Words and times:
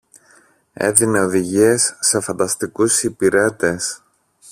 έδινε 0.73 1.19
οδηγίες 1.19 1.95
σε 1.99 2.19
φανταστικούς 2.19 3.03
υπηρέτες 3.03 4.01